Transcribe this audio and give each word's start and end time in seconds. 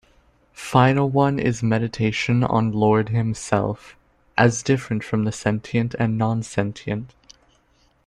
Final 0.55 1.11
one 1.11 1.37
is 1.37 1.61
meditation 1.61 2.43
on 2.43 2.71
Lord 2.71 3.09
Himself, 3.09 3.95
as 4.35 4.63
different 4.63 5.03
from 5.03 5.25
the 5.25 5.31
sentient 5.31 5.93
and 5.99 6.17
non-sentient. 6.17 7.13